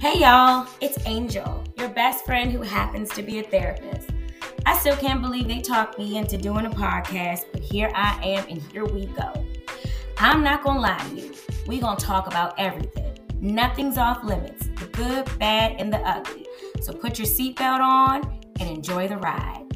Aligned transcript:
Hey 0.00 0.20
y'all, 0.20 0.66
it's 0.80 0.96
Angel, 1.04 1.62
your 1.76 1.90
best 1.90 2.24
friend 2.24 2.50
who 2.50 2.62
happens 2.62 3.10
to 3.10 3.22
be 3.22 3.40
a 3.40 3.42
therapist. 3.42 4.08
I 4.64 4.74
still 4.78 4.96
can't 4.96 5.20
believe 5.20 5.46
they 5.46 5.60
talked 5.60 5.98
me 5.98 6.16
into 6.16 6.38
doing 6.38 6.64
a 6.64 6.70
podcast, 6.70 7.44
but 7.52 7.60
here 7.60 7.92
I 7.94 8.18
am 8.24 8.46
and 8.48 8.62
here 8.72 8.86
we 8.86 9.04
go. 9.08 9.44
I'm 10.16 10.42
not 10.42 10.64
gonna 10.64 10.80
lie 10.80 10.96
to 10.96 11.14
you, 11.14 11.34
we 11.66 11.80
gonna 11.80 12.00
talk 12.00 12.28
about 12.28 12.54
everything. 12.58 13.12
Nothing's 13.42 13.98
off 13.98 14.24
limits 14.24 14.68
the 14.78 14.86
good, 14.86 15.38
bad, 15.38 15.72
and 15.78 15.92
the 15.92 15.98
ugly. 15.98 16.46
So 16.80 16.94
put 16.94 17.18
your 17.18 17.28
seatbelt 17.28 17.80
on 17.80 18.40
and 18.58 18.70
enjoy 18.70 19.06
the 19.06 19.18
ride. 19.18 19.69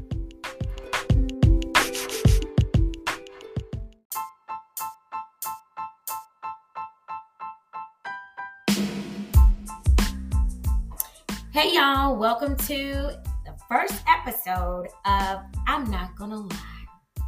Hey 11.54 11.72
y'all, 11.72 12.16
welcome 12.16 12.56
to 12.56 13.16
the 13.44 13.54
first 13.68 14.02
episode 14.08 14.88
of 15.06 15.38
I'm 15.68 15.88
Not 15.88 16.16
Gonna 16.16 16.40
Lie. 16.40 17.26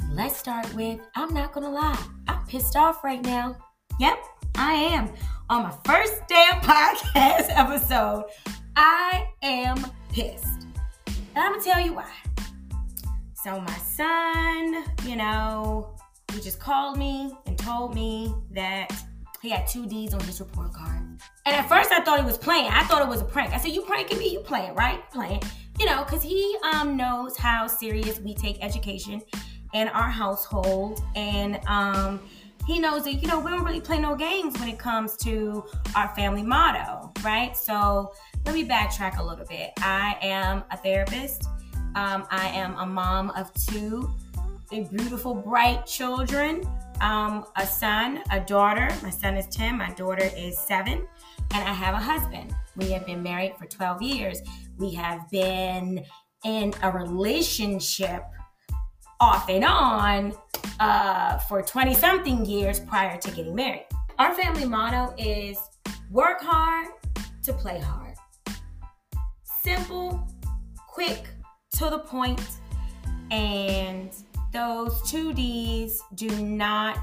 And 0.00 0.16
let's 0.16 0.36
start 0.36 0.74
with 0.74 0.98
I'm 1.14 1.32
not 1.32 1.52
gonna 1.52 1.70
lie. 1.70 2.04
I'm 2.26 2.44
pissed 2.46 2.74
off 2.74 3.04
right 3.04 3.22
now. 3.22 3.58
Yep, 4.00 4.18
I 4.56 4.72
am. 4.72 5.12
On 5.48 5.62
my 5.62 5.72
first 5.84 6.14
damn 6.28 6.54
podcast 6.62 7.46
episode, 7.50 8.24
I 8.74 9.28
am 9.40 9.86
pissed. 10.12 10.66
And 11.06 11.16
I'm 11.36 11.52
gonna 11.52 11.62
tell 11.62 11.80
you 11.80 11.94
why. 11.94 12.10
So, 13.34 13.60
my 13.60 13.78
son, 13.78 14.82
you 15.04 15.14
know, 15.14 15.94
he 16.32 16.40
just 16.40 16.58
called 16.58 16.98
me 16.98 17.32
and 17.46 17.56
told 17.56 17.94
me 17.94 18.34
that 18.50 18.90
he 19.46 19.52
had 19.52 19.66
two 19.66 19.86
D's 19.86 20.12
on 20.12 20.20
his 20.20 20.40
report 20.40 20.72
card. 20.72 21.00
And 21.46 21.54
at 21.54 21.68
first 21.68 21.92
I 21.92 22.00
thought 22.00 22.18
he 22.18 22.26
was 22.26 22.36
playing. 22.36 22.70
I 22.70 22.82
thought 22.84 23.00
it 23.00 23.08
was 23.08 23.20
a 23.20 23.24
prank. 23.24 23.52
I 23.54 23.58
said, 23.58 23.70
You 23.70 23.82
pranking 23.82 24.18
me? 24.18 24.28
You 24.28 24.40
playing, 24.40 24.74
right? 24.74 25.08
Playing. 25.10 25.42
You 25.78 25.86
know, 25.86 26.04
because 26.04 26.22
he 26.22 26.56
um, 26.72 26.96
knows 26.96 27.36
how 27.36 27.66
serious 27.66 28.18
we 28.18 28.34
take 28.34 28.62
education 28.64 29.22
in 29.72 29.88
our 29.88 30.10
household. 30.10 31.00
And 31.14 31.60
um, 31.66 32.20
he 32.66 32.78
knows 32.78 33.04
that, 33.04 33.14
you 33.14 33.28
know, 33.28 33.38
we 33.38 33.50
don't 33.50 33.64
really 33.64 33.80
play 33.80 33.98
no 33.98 34.16
games 34.16 34.58
when 34.58 34.68
it 34.68 34.78
comes 34.78 35.16
to 35.18 35.64
our 35.94 36.14
family 36.16 36.42
motto, 36.42 37.12
right? 37.22 37.56
So 37.56 38.12
let 38.44 38.54
me 38.54 38.66
backtrack 38.66 39.18
a 39.18 39.22
little 39.22 39.44
bit. 39.44 39.70
I 39.78 40.16
am 40.22 40.64
a 40.70 40.76
therapist. 40.76 41.44
Um, 41.94 42.26
I 42.30 42.48
am 42.48 42.76
a 42.78 42.86
mom 42.86 43.30
of 43.30 43.52
two 43.54 44.12
beautiful, 44.70 45.34
bright 45.34 45.86
children 45.86 46.62
um, 47.00 47.44
a 47.56 47.66
son, 47.66 48.22
a 48.30 48.40
daughter. 48.40 48.88
My 49.02 49.10
son 49.10 49.36
is 49.36 49.46
10, 49.48 49.76
my 49.78 49.90
daughter 49.90 50.30
is 50.36 50.58
seven, 50.58 51.06
and 51.52 51.68
I 51.68 51.72
have 51.72 51.94
a 51.94 51.98
husband. 51.98 52.54
We 52.76 52.90
have 52.90 53.06
been 53.06 53.22
married 53.22 53.54
for 53.58 53.66
12 53.66 54.02
years. 54.02 54.40
We 54.78 54.92
have 54.94 55.30
been 55.30 56.04
in 56.44 56.74
a 56.82 56.90
relationship 56.90 58.24
off 59.20 59.48
and 59.48 59.64
on 59.64 60.34
uh, 60.80 61.38
for 61.38 61.62
20 61.62 61.94
something 61.94 62.44
years 62.44 62.80
prior 62.80 63.18
to 63.18 63.30
getting 63.30 63.54
married. 63.54 63.86
Our 64.18 64.34
family 64.34 64.64
motto 64.64 65.14
is 65.18 65.58
work 66.10 66.40
hard 66.40 66.88
to 67.42 67.52
play 67.52 67.78
hard. 67.78 68.14
Simple, 69.42 70.26
quick, 70.88 71.26
to 71.72 71.90
the 71.90 71.98
point, 71.98 72.40
and 73.30 74.10
those 74.52 75.02
two 75.08 75.32
D's 75.32 76.02
do 76.14 76.28
not, 76.44 76.98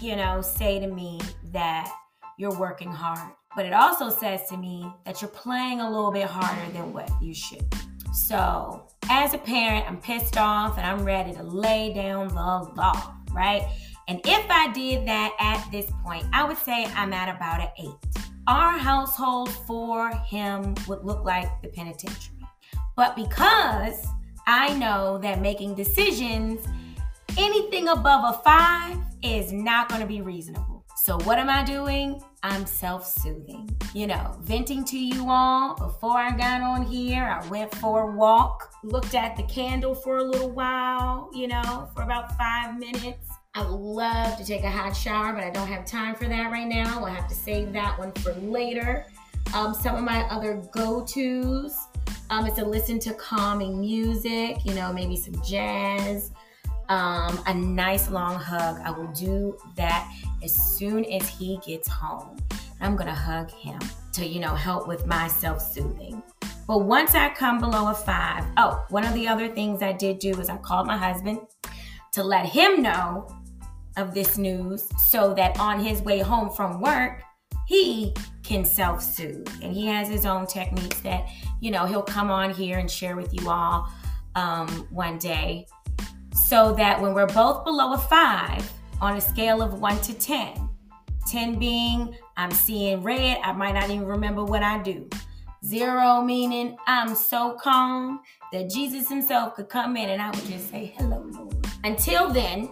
you 0.00 0.16
know, 0.16 0.40
say 0.40 0.78
to 0.78 0.86
me 0.86 1.20
that 1.52 1.92
you're 2.38 2.58
working 2.58 2.92
hard. 2.92 3.32
But 3.54 3.64
it 3.64 3.72
also 3.72 4.10
says 4.10 4.48
to 4.50 4.56
me 4.56 4.92
that 5.04 5.22
you're 5.22 5.30
playing 5.30 5.80
a 5.80 5.90
little 5.90 6.10
bit 6.12 6.26
harder 6.26 6.70
than 6.72 6.92
what 6.92 7.10
you 7.22 7.32
should. 7.32 7.64
So, 8.12 8.86
as 9.10 9.34
a 9.34 9.38
parent, 9.38 9.86
I'm 9.88 9.98
pissed 9.98 10.36
off 10.36 10.76
and 10.78 10.86
I'm 10.86 11.04
ready 11.04 11.32
to 11.32 11.42
lay 11.42 11.92
down 11.94 12.28
the 12.28 12.34
law, 12.34 13.14
right? 13.32 13.66
And 14.08 14.20
if 14.24 14.46
I 14.50 14.72
did 14.72 15.06
that 15.08 15.32
at 15.40 15.66
this 15.72 15.90
point, 16.04 16.24
I 16.32 16.44
would 16.44 16.58
say 16.58 16.84
I'm 16.94 17.12
at 17.12 17.34
about 17.34 17.60
an 17.60 17.68
eight. 17.78 18.22
Our 18.46 18.78
household 18.78 19.50
for 19.50 20.10
him 20.10 20.74
would 20.86 21.04
look 21.04 21.24
like 21.24 21.48
the 21.62 21.68
penitentiary. 21.68 22.36
But 22.94 23.16
because 23.16 24.06
I 24.48 24.74
know 24.74 25.18
that 25.18 25.40
making 25.40 25.74
decisions 25.74 26.64
anything 27.36 27.88
above 27.88 28.36
a 28.36 28.38
five 28.44 28.96
is 29.20 29.52
not 29.52 29.88
going 29.88 30.00
to 30.00 30.06
be 30.06 30.20
reasonable. 30.20 30.84
So, 31.02 31.18
what 31.24 31.40
am 31.40 31.50
I 31.50 31.64
doing? 31.64 32.22
I'm 32.44 32.64
self 32.64 33.04
soothing, 33.04 33.68
you 33.92 34.06
know, 34.06 34.36
venting 34.42 34.84
to 34.84 34.98
you 34.98 35.26
all. 35.28 35.74
Before 35.74 36.16
I 36.16 36.30
got 36.30 36.60
on 36.60 36.86
here, 36.86 37.24
I 37.24 37.44
went 37.48 37.74
for 37.74 38.08
a 38.08 38.16
walk, 38.16 38.70
looked 38.84 39.16
at 39.16 39.36
the 39.36 39.42
candle 39.42 39.96
for 39.96 40.18
a 40.18 40.24
little 40.24 40.50
while, 40.50 41.28
you 41.34 41.48
know, 41.48 41.90
for 41.94 42.02
about 42.02 42.38
five 42.38 42.78
minutes. 42.78 43.28
I 43.56 43.62
would 43.62 43.80
love 43.80 44.38
to 44.38 44.44
take 44.44 44.62
a 44.62 44.70
hot 44.70 44.94
shower, 44.94 45.32
but 45.32 45.42
I 45.42 45.50
don't 45.50 45.66
have 45.66 45.86
time 45.86 46.14
for 46.14 46.28
that 46.28 46.52
right 46.52 46.68
now. 46.68 47.00
I'll 47.00 47.06
have 47.06 47.28
to 47.28 47.34
save 47.34 47.72
that 47.72 47.98
one 47.98 48.12
for 48.12 48.32
later. 48.34 49.06
Um, 49.54 49.74
some 49.74 49.96
of 49.96 50.04
my 50.04 50.22
other 50.30 50.62
go 50.72 51.04
tos 51.04 51.88
um, 52.30 52.46
it's 52.46 52.56
to 52.56 52.64
listen 52.64 52.98
to 53.00 53.14
calming 53.14 53.80
music, 53.80 54.64
you 54.64 54.74
know, 54.74 54.92
maybe 54.92 55.16
some 55.16 55.40
jazz 55.42 56.32
um, 56.88 57.40
a 57.46 57.54
nice 57.54 58.10
long 58.10 58.38
hug. 58.38 58.80
I 58.84 58.90
will 58.90 59.08
do 59.08 59.56
that 59.76 60.12
as 60.42 60.54
soon 60.54 61.04
as 61.06 61.28
he 61.28 61.58
gets 61.66 61.88
home. 61.88 62.36
I'm 62.80 62.96
gonna 62.96 63.14
hug 63.14 63.50
him 63.50 63.78
to, 64.12 64.26
you 64.26 64.40
know, 64.40 64.54
help 64.54 64.86
with 64.86 65.06
my 65.06 65.28
self 65.28 65.60
soothing. 65.60 66.22
But 66.66 66.78
once 66.78 67.14
I 67.14 67.28
come 67.30 67.58
below 67.58 67.90
a 67.90 67.94
five, 67.94 68.44
oh, 68.56 68.84
one 68.90 69.04
of 69.04 69.14
the 69.14 69.28
other 69.28 69.48
things 69.48 69.82
I 69.82 69.92
did 69.92 70.18
do 70.18 70.38
is 70.40 70.48
I 70.48 70.56
called 70.58 70.86
my 70.86 70.96
husband 70.96 71.40
to 72.12 72.22
let 72.22 72.46
him 72.46 72.82
know 72.82 73.28
of 73.96 74.12
this 74.12 74.36
news 74.36 74.88
so 75.08 75.32
that 75.34 75.58
on 75.58 75.82
his 75.82 76.02
way 76.02 76.18
home 76.18 76.50
from 76.50 76.80
work, 76.80 77.22
he 77.66 78.14
can 78.42 78.64
self 78.64 79.02
soothe. 79.02 79.48
And 79.62 79.72
he 79.72 79.86
has 79.86 80.08
his 80.08 80.24
own 80.24 80.46
techniques 80.46 81.00
that, 81.00 81.26
you 81.60 81.70
know, 81.70 81.84
he'll 81.84 82.02
come 82.02 82.30
on 82.30 82.52
here 82.52 82.78
and 82.78 82.90
share 82.90 83.16
with 83.16 83.34
you 83.34 83.50
all 83.50 83.92
um, 84.34 84.68
one 84.90 85.18
day 85.18 85.66
so 86.46 86.72
that 86.74 87.00
when 87.00 87.12
we're 87.12 87.26
both 87.26 87.64
below 87.64 87.94
a 87.94 87.98
five 87.98 88.72
on 89.00 89.16
a 89.16 89.20
scale 89.20 89.62
of 89.62 89.80
one 89.80 90.00
to 90.02 90.14
10, 90.14 90.68
10 91.26 91.58
being 91.58 92.16
I'm 92.36 92.50
seeing 92.50 93.02
red, 93.02 93.38
I 93.42 93.52
might 93.52 93.72
not 93.72 93.90
even 93.90 94.06
remember 94.06 94.44
what 94.44 94.62
I 94.62 94.82
do. 94.82 95.08
Zero 95.64 96.22
meaning 96.22 96.76
I'm 96.86 97.14
so 97.14 97.56
calm 97.60 98.20
that 98.52 98.70
Jesus 98.70 99.08
himself 99.08 99.54
could 99.56 99.68
come 99.68 99.96
in 99.96 100.10
and 100.10 100.22
I 100.22 100.30
would 100.30 100.44
just 100.46 100.70
say, 100.70 100.94
Hello, 100.96 101.26
Lord. 101.32 101.66
Until 101.82 102.28
then, 102.28 102.68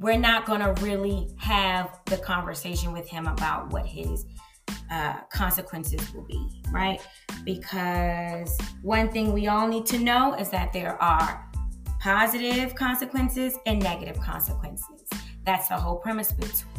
we're 0.00 0.18
not 0.18 0.46
going 0.46 0.60
to 0.60 0.72
really 0.82 1.28
have 1.38 1.98
the 2.06 2.16
conversation 2.18 2.92
with 2.92 3.08
him 3.08 3.26
about 3.26 3.72
what 3.72 3.84
his 3.84 4.24
uh, 4.90 5.20
consequences 5.32 6.12
will 6.14 6.24
be, 6.24 6.62
right? 6.70 7.00
Because 7.44 8.56
one 8.82 9.10
thing 9.10 9.32
we 9.32 9.48
all 9.48 9.66
need 9.66 9.86
to 9.86 9.98
know 9.98 10.34
is 10.34 10.50
that 10.50 10.72
there 10.72 11.00
are 11.02 11.44
positive 12.00 12.74
consequences 12.74 13.54
and 13.66 13.82
negative 13.82 14.20
consequences. 14.20 15.08
That's 15.44 15.68
the 15.68 15.76
whole 15.76 15.96
premise 15.96 16.32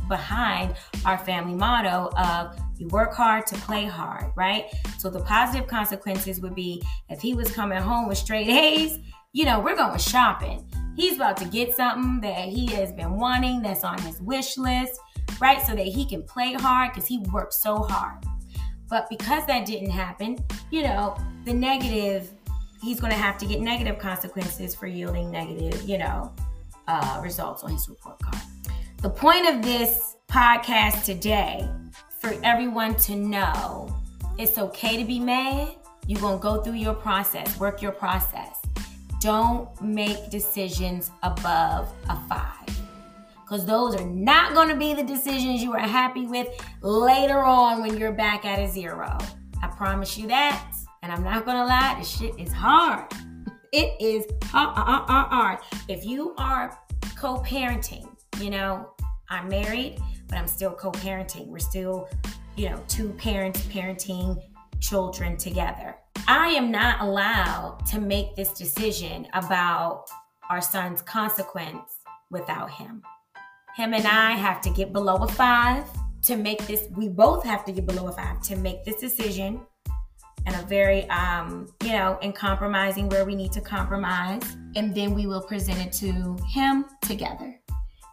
behind 0.08 0.76
our 1.06 1.18
family 1.18 1.56
motto 1.56 2.12
of 2.18 2.58
you 2.78 2.88
work 2.88 3.14
hard 3.14 3.46
to 3.48 3.56
play 3.56 3.86
hard, 3.86 4.32
right? 4.36 4.66
So 4.98 5.10
the 5.10 5.22
positive 5.22 5.68
consequences 5.68 6.40
would 6.40 6.56
be 6.56 6.82
if 7.10 7.20
he 7.20 7.34
was 7.34 7.52
coming 7.52 7.82
home 7.82 8.08
with 8.08 8.18
straight 8.18 8.48
A's, 8.48 9.00
you 9.34 9.46
know, 9.46 9.60
we're 9.60 9.76
going 9.76 10.00
shopping. 10.00 10.70
He's 11.00 11.16
about 11.16 11.38
to 11.38 11.46
get 11.46 11.74
something 11.78 12.20
that 12.20 12.50
he 12.50 12.66
has 12.74 12.92
been 12.92 13.16
wanting 13.16 13.62
that's 13.62 13.86
on 13.86 13.98
his 14.02 14.20
wish 14.20 14.58
list, 14.58 15.00
right? 15.40 15.66
So 15.66 15.74
that 15.74 15.86
he 15.86 16.04
can 16.04 16.24
play 16.24 16.52
hard 16.52 16.92
because 16.92 17.08
he 17.08 17.20
worked 17.32 17.54
so 17.54 17.78
hard. 17.78 18.26
But 18.90 19.10
because 19.10 19.46
that 19.48 19.66
didn't 19.66 19.92
happen, 19.92 20.40
you 20.72 20.84
know, 20.84 21.16
the 21.46 21.54
negative 21.54 22.30
he's 22.82 23.00
going 23.00 23.14
to 23.14 23.18
have 23.18 23.38
to 23.38 23.46
get 23.46 23.62
negative 23.62 23.98
consequences 23.98 24.76
for 24.76 24.88
yielding 24.88 25.32
negative, 25.32 25.88
you 25.88 26.00
know, 26.00 26.34
uh, 26.90 27.22
results 27.24 27.64
on 27.64 27.72
his 27.72 27.88
report 27.88 28.20
card. 28.20 28.44
The 29.02 29.10
point 29.10 29.48
of 29.48 29.62
this 29.62 30.18
podcast 30.28 31.06
today 31.06 31.66
for 32.20 32.36
everyone 32.44 32.96
to 32.96 33.16
know 33.16 33.96
it's 34.38 34.58
okay 34.58 34.98
to 34.98 35.06
be 35.06 35.22
mad. 35.22 35.78
You're 36.08 36.20
going 36.20 36.40
to 36.40 36.44
go 36.44 36.62
through 36.62 36.74
your 36.74 36.94
process, 36.94 37.58
work 37.58 37.82
your 37.82 37.94
process. 37.94 38.59
Don't 39.20 39.70
make 39.82 40.30
decisions 40.30 41.12
above 41.24 41.92
a 42.10 42.18
five 42.28 42.60
because 43.42 43.66
those 43.66 43.96
are 43.96 44.06
not 44.06 44.54
going 44.54 44.70
to 44.70 44.76
be 44.76 44.94
the 44.94 45.04
decisions 45.04 45.64
you 45.64 45.74
are 45.74 45.80
happy 45.80 46.28
with 46.28 46.48
later 46.82 47.40
on 47.40 47.82
when 47.82 47.98
you're 47.98 48.12
back 48.12 48.46
at 48.46 48.60
a 48.60 48.68
zero. 48.68 49.18
I 49.62 49.68
promise 49.68 50.18
you 50.18 50.28
that. 50.28 50.64
And 51.02 51.12
I'm 51.12 51.24
not 51.24 51.46
gonna 51.46 51.66
lie, 51.66 51.96
this 51.98 52.10
shit 52.10 52.38
is 52.38 52.52
hard. 52.52 53.12
It 53.72 54.02
is 54.02 54.26
hard. 54.46 55.60
If 55.88 56.04
you 56.04 56.34
are 56.40 56.76
co 57.16 57.38
parenting, 57.42 58.10
you 58.40 58.50
know, 58.50 58.94
I'm 59.30 59.48
married, 59.48 60.00
but 60.28 60.40
I'm 60.40 60.48
still 60.48 60.72
co 60.72 60.92
parenting. 60.92 61.46
We're 61.46 61.60
still, 61.60 62.10
you 62.56 62.72
know, 62.72 62.82
two 62.88 63.10
parents 63.10 63.62
parenting 63.66 64.42
children 64.80 65.38
together. 65.38 65.96
I 66.28 66.50
am 66.50 66.72
not 66.72 67.02
allowed 67.02 67.86
to 67.88 68.00
make 68.00 68.36
this 68.36 68.54
decision 68.54 69.28
about 69.34 70.06
our 70.50 70.62
son's 70.62 71.02
consequence 71.02 72.00
without 72.32 72.72
him. 72.72 73.02
Him 73.76 73.94
and 73.94 74.06
I 74.06 74.32
have 74.32 74.62
to 74.62 74.70
get 74.70 74.94
below 74.94 75.18
a 75.18 75.28
five 75.28 75.86
to 76.24 76.36
make 76.36 76.66
this, 76.68 76.88
we 76.96 77.08
both 77.08 77.44
have 77.44 77.64
to 77.66 77.72
get 77.72 77.86
below 77.86 78.08
a 78.08 78.12
five 78.12 78.42
to 78.42 78.56
make 78.56 78.84
this 78.84 78.98
decision 78.98 79.62
and 80.46 80.56
a 80.56 80.66
very 80.68 81.08
um, 81.10 81.68
you 81.84 81.92
know, 81.92 82.18
in 82.22 82.34
compromising 82.34 83.10
where 83.10 83.26
we 83.26 83.36
need 83.36 83.52
to 83.54 83.62
compromise. 83.62 84.42
And 84.76 84.94
then 84.96 85.14
we 85.14 85.28
will 85.28 85.42
present 85.42 85.80
it 85.80 85.94
to 85.94 86.38
him 86.48 86.86
together. 87.02 87.60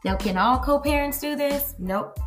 Now, 0.04 0.16
can 0.16 0.36
all 0.36 0.58
co-parents 0.58 1.20
do 1.20 1.36
this? 1.36 1.74
Nope. 1.78 2.18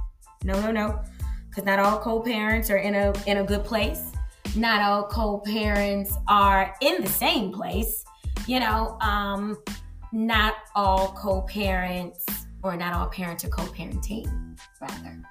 No, 0.43 0.59
no, 0.61 0.71
no. 0.71 1.01
Because 1.49 1.65
not 1.65 1.79
all 1.79 1.99
co-parents 1.99 2.69
are 2.69 2.77
in 2.77 2.95
a 2.95 3.13
in 3.25 3.37
a 3.37 3.43
good 3.43 3.63
place. 3.63 4.11
Not 4.56 4.81
all 4.81 5.04
co-parents 5.07 6.13
are 6.28 6.75
in 6.81 7.01
the 7.01 7.10
same 7.10 7.51
place. 7.51 8.04
You 8.48 8.60
know, 8.60 8.98
um, 9.01 9.57
not 10.12 10.56
all 10.75 11.13
co-parents 11.13 12.25
or 12.63 12.75
not 12.75 12.94
all 12.94 13.07
parents 13.07 13.46
are 13.46 13.50
co-parenting, 13.50 14.57
rather. 14.81 15.22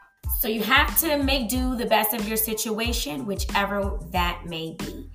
So 0.41 0.47
you 0.47 0.63
have 0.63 0.99
to 1.01 1.21
make 1.23 1.49
do 1.49 1.75
the 1.75 1.87
best 1.87 2.15
of 2.15 2.27
your 2.29 2.37
situation, 2.37 3.27
whichever 3.27 3.99
that 4.13 4.43
may 4.47 4.77
be. 4.79 5.11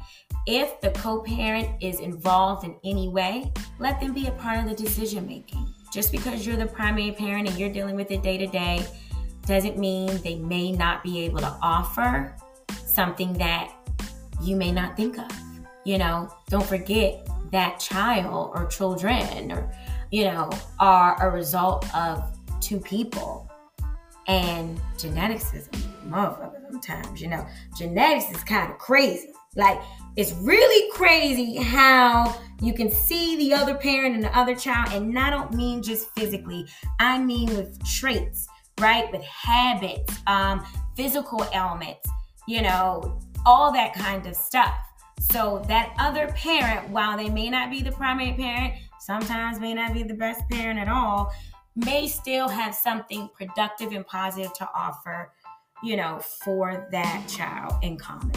If 0.46 0.82
the 0.82 0.92
co 0.92 1.22
parent 1.22 1.82
is 1.82 2.02
involved 2.02 2.66
in 2.66 2.76
any 2.84 3.08
way, 3.08 3.52
let 3.80 4.02
them 4.02 4.14
be 4.14 4.28
a 4.28 4.32
part 4.32 4.60
of 4.60 4.66
the 4.70 4.76
decision 4.76 5.26
making. 5.26 5.66
Just 5.94 6.12
because 6.12 6.46
you're 6.46 6.58
the 6.58 6.66
primary 6.66 7.12
parent 7.12 7.48
and 7.48 7.58
you're 7.58 7.70
dealing 7.70 7.96
with 7.96 8.12
it 8.12 8.22
day 8.22 8.38
to 8.38 8.48
day 8.48 8.86
doesn't 9.46 9.78
mean 9.78 10.18
they 10.24 10.36
may 10.36 10.72
not 10.72 11.04
be 11.04 11.22
able 11.22 11.40
to 11.40 11.56
offer 11.62 12.36
something 12.86 13.32
that 13.34 13.74
you 14.42 14.56
may 14.56 14.72
not 14.72 14.96
think 14.96 15.18
of. 15.18 15.32
You 15.86 15.98
know, 15.98 16.34
don't 16.50 16.66
forget 16.66 17.28
that 17.52 17.80
child 17.80 18.52
or 18.56 18.66
children 18.68 19.52
or, 19.52 19.72
you 20.12 20.24
know, 20.26 20.50
are 20.80 21.22
a 21.22 21.30
result 21.30 21.94
of 21.96 22.38
two 22.62 22.80
people 22.80 23.50
and 24.28 24.80
genetics 24.98 25.54
is 25.54 25.68
a 25.68 25.72
motherfucker 26.08 26.62
sometimes, 26.72 27.22
you 27.22 27.28
know. 27.28 27.46
Genetics 27.78 28.32
is 28.32 28.44
kind 28.44 28.72
of 28.72 28.78
crazy. 28.78 29.34
Like, 29.56 29.80
it's 30.16 30.32
really 30.34 30.92
crazy 30.92 31.58
how 31.58 32.36
you 32.62 32.74
can 32.74 32.90
see 32.90 33.36
the 33.38 33.54
other 33.54 33.76
parent 33.76 34.16
and 34.16 34.24
the 34.24 34.36
other 34.38 34.56
child, 34.56 34.94
and 34.94 35.18
I 35.18 35.30
don't 35.30 35.54
mean 35.54 35.84
just 35.84 36.10
physically, 36.16 36.66
I 37.00 37.20
mean 37.20 37.50
with 37.56 37.84
traits, 37.86 38.48
right? 38.80 39.12
With 39.12 39.24
habits, 39.24 40.18
um, 40.28 40.66
physical 40.96 41.46
ailments, 41.54 42.08
you 42.48 42.62
know, 42.62 43.20
all 43.46 43.72
that 43.72 43.94
kind 43.94 44.26
of 44.26 44.36
stuff. 44.36 44.76
So 45.20 45.64
that 45.68 45.94
other 46.00 46.28
parent, 46.30 46.90
while 46.90 47.18
they 47.18 47.30
may 47.30 47.50
not 47.50 47.70
be 47.70 47.82
the 47.82 47.92
primary 47.92 48.34
parent, 48.34 48.74
sometimes 49.00 49.60
may 49.60 49.74
not 49.74 49.94
be 49.94 50.04
the 50.04 50.14
best 50.14 50.48
parent 50.50 50.80
at 50.80 50.88
all, 50.88 51.34
may 51.76 52.08
still 52.08 52.48
have 52.48 52.76
something 52.76 53.30
productive 53.34 53.92
and 53.92 54.06
positive 54.06 54.54
to 54.54 54.70
offer, 54.76 55.32
you 55.84 55.96
know, 55.96 56.20
for 56.44 56.88
that 56.92 57.26
child 57.28 57.74
in 57.82 57.98
common. 57.98 58.32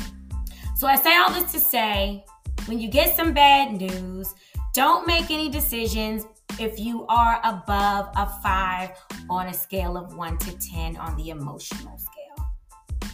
So 0.76 0.87
I 0.87 0.97
say 0.97 1.17
all 1.17 1.31
this 1.32 1.53
to 1.53 1.61
say 1.61 2.25
when 2.67 2.79
you 2.79 2.88
get 2.88 3.17
some 3.17 3.32
bad 3.32 3.73
news, 3.73 4.35
don't 4.75 5.06
make 5.06 5.31
any 5.31 5.49
decisions 5.49 6.26
if 6.58 6.79
you 6.79 7.06
are 7.06 7.41
above 7.44 8.08
a 8.17 8.26
five 8.43 8.91
on 9.29 9.47
a 9.47 9.55
scale 9.55 9.97
of 9.97 10.17
one 10.17 10.38
to 10.38 10.58
10 10.58 10.97
on 10.97 11.17
the 11.17 11.31
emotional 11.31 11.99
scale. 11.99 12.47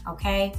Okay? 0.09 0.53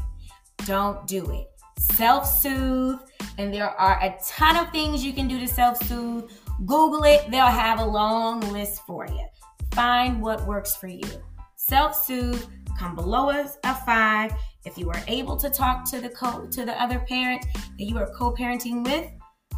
Don't 0.65 1.05
do 1.07 1.29
it. 1.31 1.47
Self 1.77 2.25
soothe, 2.25 2.99
and 3.37 3.53
there 3.53 3.69
are 3.69 4.01
a 4.01 4.15
ton 4.25 4.55
of 4.55 4.71
things 4.71 5.03
you 5.03 5.13
can 5.13 5.27
do 5.27 5.39
to 5.39 5.47
self 5.47 5.77
soothe. 5.85 6.29
Google 6.65 7.03
it, 7.03 7.29
they'll 7.29 7.45
have 7.45 7.79
a 7.79 7.85
long 7.85 8.39
list 8.51 8.81
for 8.85 9.05
you. 9.07 9.25
Find 9.73 10.21
what 10.21 10.45
works 10.45 10.75
for 10.75 10.87
you. 10.87 11.07
Self 11.55 11.95
soothe, 11.95 12.45
come 12.77 12.95
below 12.95 13.29
us 13.29 13.57
a 13.63 13.73
five. 13.73 14.33
If 14.65 14.77
you 14.77 14.89
are 14.89 15.03
able 15.07 15.35
to 15.37 15.49
talk 15.49 15.89
to 15.91 15.99
the 15.99 16.09
co 16.09 16.45
to 16.47 16.65
the 16.65 16.81
other 16.81 16.99
parent 16.99 17.45
that 17.53 17.83
you 17.83 17.97
are 17.97 18.09
co-parenting 18.13 18.85
with, 18.85 19.09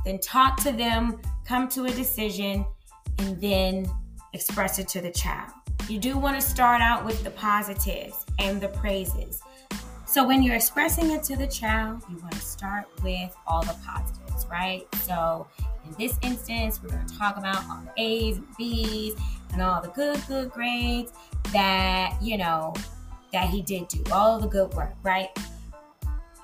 then 0.04 0.20
talk 0.20 0.58
to 0.64 0.72
them, 0.72 1.20
come 1.46 1.68
to 1.70 1.86
a 1.86 1.92
decision, 1.92 2.66
and 3.20 3.40
then 3.40 3.86
express 4.34 4.80
it 4.80 4.88
to 4.90 5.02
the 5.02 5.12
child. 5.12 5.52
You 5.88 6.00
do 6.00 6.18
want 6.18 6.40
to 6.40 6.46
start 6.46 6.82
out 6.82 7.06
with 7.06 7.24
the 7.24 7.32
positives 7.32 8.26
and 8.40 8.60
the 8.60 8.70
praises. 8.70 9.42
So 10.16 10.24
when 10.24 10.42
you're 10.42 10.56
expressing 10.56 11.12
it 11.12 11.24
to 11.24 11.36
the 11.36 11.46
child, 11.46 12.02
you 12.10 12.16
want 12.20 12.32
to 12.32 12.40
start 12.40 12.86
with 13.04 13.36
all 13.46 13.64
the 13.64 13.76
positives, 13.86 14.48
right? 14.50 14.88
So 15.02 15.46
in 15.84 15.94
this 16.00 16.18
instance, 16.22 16.82
we're 16.82 16.92
going 16.92 17.06
to 17.06 17.18
talk 17.18 17.36
about 17.36 17.58
all 17.70 17.84
the 17.84 18.02
A's 18.02 18.38
and 18.38 18.48
B's 18.58 19.14
and 19.52 19.62
all 19.62 19.82
the 19.82 19.90
good, 19.90 20.18
good 20.26 20.52
grades 20.52 21.12
that, 21.52 22.18
you 22.22 22.38
know, 22.38 22.74
that 23.34 23.50
he 23.50 23.62
did 23.62 23.90
do, 23.90 24.02
all 24.10 24.40
the 24.40 24.48
good 24.48 24.74
work, 24.74 24.96
right? 25.04 25.38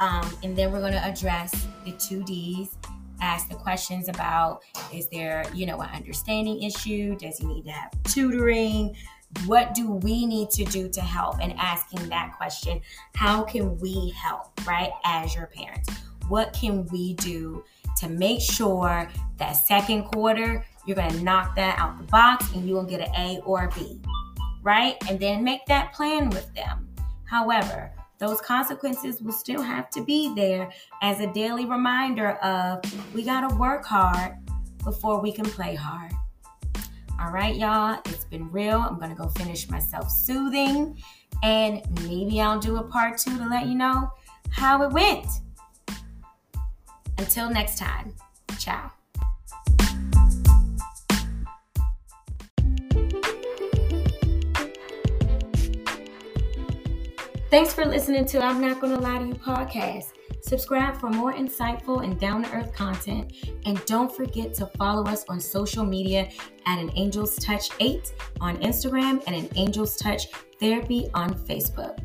Um, 0.01 0.29
and 0.43 0.53
then 0.53 0.73
we're 0.73 0.81
going 0.81 0.91
to 0.91 1.05
address 1.05 1.53
the 1.85 1.93
two 1.93 2.25
D's, 2.25 2.75
ask 3.21 3.47
the 3.47 3.55
questions 3.55 4.09
about 4.09 4.63
is 4.93 5.07
there, 5.07 5.45
you 5.53 5.65
know, 5.65 5.79
an 5.79 5.89
understanding 5.95 6.61
issue? 6.61 7.15
Does 7.15 7.37
he 7.37 7.45
need 7.45 7.63
to 7.63 7.71
have 7.71 7.91
tutoring? 8.03 8.97
What 9.45 9.73
do 9.73 9.91
we 9.91 10.25
need 10.25 10.49
to 10.51 10.65
do 10.65 10.89
to 10.89 11.01
help? 11.01 11.39
And 11.41 11.53
asking 11.57 12.09
that 12.09 12.33
question, 12.37 12.81
how 13.15 13.43
can 13.43 13.77
we 13.79 14.09
help, 14.09 14.51
right, 14.67 14.91
as 15.03 15.35
your 15.35 15.47
parents? 15.47 15.89
What 16.27 16.53
can 16.53 16.85
we 16.87 17.13
do 17.15 17.63
to 17.97 18.09
make 18.09 18.41
sure 18.41 19.09
that 19.37 19.53
second 19.53 20.03
quarter 20.03 20.65
you're 20.85 20.95
going 20.95 21.11
to 21.11 21.23
knock 21.23 21.55
that 21.55 21.77
out 21.77 21.97
the 21.97 22.03
box 22.05 22.51
and 22.53 22.67
you 22.67 22.75
will 22.75 22.83
get 22.83 23.01
an 23.01 23.13
A 23.15 23.41
or 23.45 23.65
a 23.65 23.71
B, 23.71 24.01
right? 24.63 24.95
And 25.09 25.19
then 25.19 25.43
make 25.43 25.65
that 25.67 25.93
plan 25.93 26.29
with 26.29 26.53
them. 26.53 26.87
However, 27.25 27.91
those 28.17 28.41
consequences 28.41 29.21
will 29.21 29.31
still 29.31 29.61
have 29.61 29.89
to 29.91 30.03
be 30.03 30.33
there 30.35 30.71
as 31.01 31.19
a 31.19 31.33
daily 31.33 31.65
reminder 31.65 32.31
of 32.43 32.81
we 33.13 33.23
got 33.23 33.49
to 33.49 33.55
work 33.55 33.85
hard 33.85 34.37
before 34.83 35.21
we 35.21 35.31
can 35.31 35.45
play 35.45 35.75
hard. 35.75 36.11
All 37.23 37.29
right, 37.29 37.55
y'all, 37.55 37.99
it's 38.05 38.25
been 38.25 38.49
real. 38.51 38.79
I'm 38.79 38.97
going 38.97 39.11
to 39.11 39.15
go 39.15 39.27
finish 39.27 39.69
my 39.69 39.77
self 39.77 40.09
soothing 40.09 40.97
and 41.43 41.81
maybe 42.03 42.41
I'll 42.41 42.59
do 42.59 42.77
a 42.77 42.83
part 42.83 43.19
two 43.19 43.37
to 43.37 43.47
let 43.47 43.67
you 43.67 43.75
know 43.75 44.11
how 44.49 44.81
it 44.81 44.91
went. 44.91 45.27
Until 47.19 47.51
next 47.51 47.77
time, 47.77 48.15
ciao. 48.57 48.91
Thanks 57.51 57.73
for 57.73 57.83
listening 57.83 58.23
to 58.27 58.41
I'm 58.41 58.61
Not 58.61 58.79
Gonna 58.79 58.97
Lie 58.97 59.17
to 59.17 59.27
You 59.27 59.33
podcast. 59.33 60.13
Subscribe 60.39 60.97
for 60.97 61.09
more 61.09 61.33
insightful 61.33 62.01
and 62.01 62.17
down 62.17 62.43
to 62.43 62.51
earth 62.53 62.73
content. 62.73 63.33
And 63.65 63.83
don't 63.83 64.09
forget 64.09 64.53
to 64.53 64.67
follow 64.77 65.03
us 65.03 65.25
on 65.27 65.41
social 65.41 65.83
media 65.83 66.29
at 66.65 66.79
an 66.79 66.89
Angel's 66.91 67.35
Touch 67.35 67.67
8 67.81 68.13
on 68.39 68.55
Instagram 68.59 69.21
and 69.27 69.35
an 69.35 69.49
Angel's 69.57 69.97
Touch 69.97 70.27
Therapy 70.61 71.09
on 71.13 71.33
Facebook. 71.33 71.99